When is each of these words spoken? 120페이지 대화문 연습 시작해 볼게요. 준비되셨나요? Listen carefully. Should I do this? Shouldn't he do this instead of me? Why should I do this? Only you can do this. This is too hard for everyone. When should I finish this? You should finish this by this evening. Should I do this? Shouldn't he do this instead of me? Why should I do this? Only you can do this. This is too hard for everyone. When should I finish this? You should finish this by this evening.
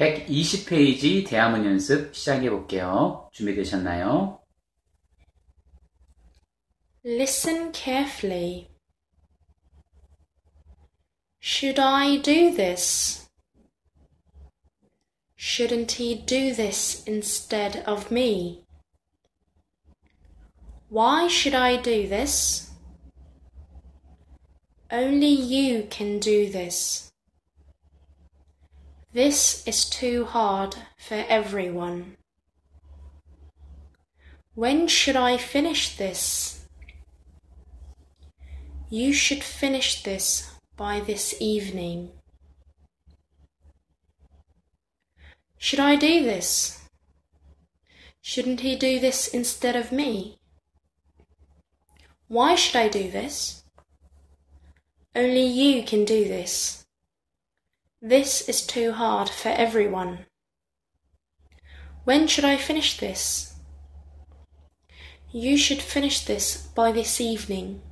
120페이지 0.00 1.24
대화문 1.26 1.64
연습 1.64 2.14
시작해 2.14 2.50
볼게요. 2.50 3.28
준비되셨나요? 3.32 4.40
Listen 7.04 7.72
carefully. 7.72 8.68
Should 11.40 11.80
I 11.80 12.20
do 12.20 12.52
this? 12.54 13.28
Shouldn't 15.38 15.92
he 15.92 16.16
do 16.16 16.52
this 16.52 17.04
instead 17.06 17.84
of 17.86 18.10
me? 18.10 18.64
Why 20.88 21.28
should 21.28 21.54
I 21.54 21.76
do 21.76 22.08
this? 22.08 22.70
Only 24.90 25.28
you 25.30 25.86
can 25.88 26.18
do 26.18 26.50
this. 26.50 27.09
This 29.13 29.67
is 29.67 29.89
too 29.89 30.23
hard 30.23 30.75
for 30.97 31.25
everyone. 31.27 32.15
When 34.55 34.87
should 34.87 35.17
I 35.17 35.35
finish 35.35 35.97
this? 35.97 36.65
You 38.89 39.11
should 39.11 39.43
finish 39.43 40.03
this 40.03 40.51
by 40.77 41.01
this 41.01 41.35
evening. 41.41 42.11
Should 45.57 45.81
I 45.81 45.97
do 45.97 46.23
this? 46.23 46.79
Shouldn't 48.21 48.61
he 48.61 48.77
do 48.77 48.97
this 48.97 49.27
instead 49.27 49.75
of 49.75 49.91
me? 49.91 50.39
Why 52.29 52.55
should 52.55 52.77
I 52.77 52.87
do 52.87 53.11
this? 53.11 53.63
Only 55.13 55.45
you 55.45 55.83
can 55.83 56.05
do 56.05 56.23
this. 56.23 56.80
This 58.03 58.49
is 58.49 58.65
too 58.65 58.93
hard 58.93 59.29
for 59.29 59.49
everyone. 59.49 60.25
When 62.03 62.25
should 62.25 62.43
I 62.43 62.57
finish 62.57 62.97
this? 62.97 63.53
You 65.31 65.55
should 65.55 65.83
finish 65.83 66.25
this 66.25 66.57
by 66.57 66.91
this 66.91 67.21
evening. 67.21 67.83